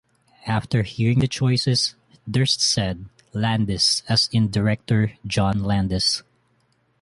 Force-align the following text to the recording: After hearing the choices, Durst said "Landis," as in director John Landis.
After 0.47 0.81
hearing 0.81 1.19
the 1.19 1.27
choices, 1.27 1.93
Durst 2.27 2.59
said 2.59 3.05
"Landis," 3.33 4.01
as 4.09 4.29
in 4.33 4.49
director 4.49 5.13
John 5.27 5.61
Landis. 5.63 6.23